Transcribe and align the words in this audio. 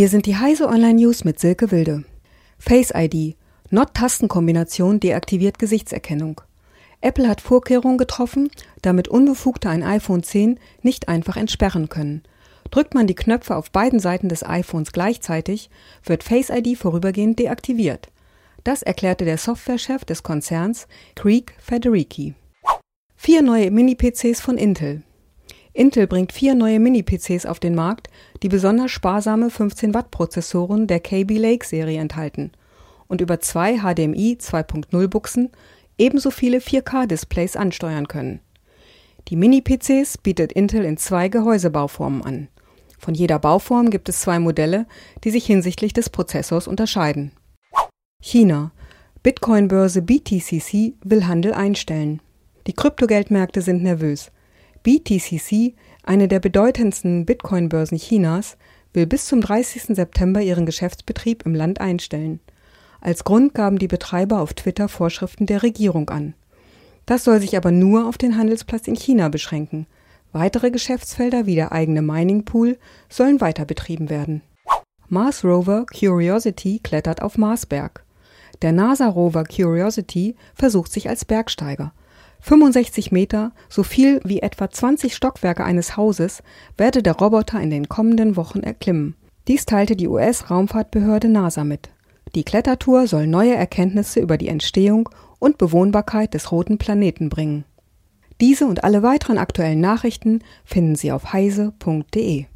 Hier 0.00 0.08
sind 0.08 0.24
die 0.24 0.38
Heise 0.38 0.66
Online 0.66 0.94
News 0.94 1.24
mit 1.24 1.38
Silke 1.38 1.70
Wilde. 1.70 2.04
Face 2.58 2.90
ID. 2.94 3.36
Not-Tastenkombination 3.68 4.98
deaktiviert 4.98 5.58
Gesichtserkennung. 5.58 6.40
Apple 7.02 7.28
hat 7.28 7.42
Vorkehrungen 7.42 7.98
getroffen, 7.98 8.48
damit 8.80 9.08
Unbefugte 9.08 9.68
ein 9.68 9.82
iPhone 9.82 10.22
10 10.22 10.58
nicht 10.80 11.10
einfach 11.10 11.36
entsperren 11.36 11.90
können. 11.90 12.22
Drückt 12.70 12.94
man 12.94 13.08
die 13.08 13.14
Knöpfe 13.14 13.54
auf 13.54 13.72
beiden 13.72 14.00
Seiten 14.00 14.30
des 14.30 14.42
iPhones 14.42 14.92
gleichzeitig, 14.92 15.68
wird 16.02 16.24
Face 16.24 16.48
ID 16.48 16.78
vorübergehend 16.78 17.38
deaktiviert. 17.38 18.08
Das 18.64 18.82
erklärte 18.82 19.26
der 19.26 19.36
Softwarechef 19.36 20.06
des 20.06 20.22
Konzerns 20.22 20.88
Creek 21.14 21.52
Federici. 21.58 22.32
Vier 23.16 23.42
neue 23.42 23.70
Mini-PCs 23.70 24.40
von 24.40 24.56
Intel. 24.56 25.02
Intel 25.80 26.06
bringt 26.06 26.32
vier 26.32 26.54
neue 26.54 26.78
Mini-PCs 26.78 27.46
auf 27.46 27.58
den 27.58 27.74
Markt, 27.74 28.10
die 28.42 28.50
besonders 28.50 28.90
sparsame 28.90 29.46
15-Watt-Prozessoren 29.46 30.86
der 30.86 31.00
KB 31.00 31.38
Lake-Serie 31.38 31.98
enthalten 31.98 32.52
und 33.08 33.22
über 33.22 33.40
zwei 33.40 33.78
HDMI 33.78 34.36
2.0-Buchsen 34.38 35.48
ebenso 35.96 36.30
viele 36.30 36.58
4K-Displays 36.58 37.56
ansteuern 37.56 38.08
können. 38.08 38.40
Die 39.28 39.36
Mini-PCs 39.36 40.18
bietet 40.18 40.52
Intel 40.52 40.84
in 40.84 40.98
zwei 40.98 41.28
Gehäusebauformen 41.28 42.22
an. 42.24 42.48
Von 42.98 43.14
jeder 43.14 43.38
Bauform 43.38 43.88
gibt 43.88 44.10
es 44.10 44.20
zwei 44.20 44.38
Modelle, 44.38 44.84
die 45.24 45.30
sich 45.30 45.46
hinsichtlich 45.46 45.94
des 45.94 46.10
Prozessors 46.10 46.68
unterscheiden. 46.68 47.32
China. 48.22 48.72
Bitcoin-Börse 49.22 50.02
BTCC 50.02 50.92
will 51.02 51.26
Handel 51.26 51.54
einstellen. 51.54 52.20
Die 52.66 52.74
Kryptogeldmärkte 52.74 53.62
sind 53.62 53.82
nervös. 53.82 54.30
BTCC, 54.82 55.74
eine 56.02 56.28
der 56.28 56.40
bedeutendsten 56.40 57.26
Bitcoin-Börsen 57.26 57.98
Chinas, 57.98 58.56
will 58.92 59.06
bis 59.06 59.26
zum 59.26 59.40
30. 59.40 59.94
September 59.94 60.40
ihren 60.40 60.66
Geschäftsbetrieb 60.66 61.44
im 61.44 61.54
Land 61.54 61.80
einstellen. 61.80 62.40
Als 63.00 63.24
Grund 63.24 63.54
gaben 63.54 63.78
die 63.78 63.88
Betreiber 63.88 64.40
auf 64.40 64.54
Twitter 64.54 64.88
Vorschriften 64.88 65.46
der 65.46 65.62
Regierung 65.62 66.10
an. 66.10 66.34
Das 67.06 67.24
soll 67.24 67.40
sich 67.40 67.56
aber 67.56 67.70
nur 67.70 68.08
auf 68.08 68.18
den 68.18 68.36
Handelsplatz 68.36 68.86
in 68.86 68.94
China 68.94 69.28
beschränken. 69.28 69.86
Weitere 70.32 70.70
Geschäftsfelder 70.70 71.46
wie 71.46 71.54
der 71.54 71.72
eigene 71.72 72.02
Mining 72.02 72.44
Pool 72.44 72.78
sollen 73.08 73.40
weiter 73.40 73.64
betrieben 73.64 74.10
werden. 74.10 74.42
Mars 75.08 75.44
Rover 75.44 75.86
Curiosity 75.86 76.78
klettert 76.82 77.20
auf 77.20 77.36
Marsberg. 77.36 78.04
Der 78.62 78.72
NASA 78.72 79.08
Rover 79.08 79.44
Curiosity 79.44 80.36
versucht 80.54 80.92
sich 80.92 81.08
als 81.08 81.24
Bergsteiger. 81.24 81.92
65 82.40 83.12
Meter, 83.12 83.52
so 83.68 83.82
viel 83.82 84.20
wie 84.24 84.40
etwa 84.40 84.70
20 84.70 85.14
Stockwerke 85.14 85.64
eines 85.64 85.96
Hauses, 85.96 86.42
werde 86.76 87.02
der 87.02 87.16
Roboter 87.16 87.60
in 87.60 87.70
den 87.70 87.88
kommenden 87.88 88.36
Wochen 88.36 88.60
erklimmen. 88.60 89.14
Dies 89.48 89.66
teilte 89.66 89.96
die 89.96 90.08
US-Raumfahrtbehörde 90.08 91.28
NASA 91.28 91.64
mit. 91.64 91.90
Die 92.34 92.44
Klettertour 92.44 93.06
soll 93.06 93.26
neue 93.26 93.54
Erkenntnisse 93.54 94.20
über 94.20 94.36
die 94.36 94.48
Entstehung 94.48 95.08
und 95.38 95.58
Bewohnbarkeit 95.58 96.34
des 96.34 96.52
roten 96.52 96.78
Planeten 96.78 97.28
bringen. 97.28 97.64
Diese 98.40 98.66
und 98.66 98.84
alle 98.84 99.02
weiteren 99.02 99.38
aktuellen 99.38 99.80
Nachrichten 99.80 100.40
finden 100.64 100.94
Sie 100.94 101.12
auf 101.12 101.32
heise.de. 101.32 102.46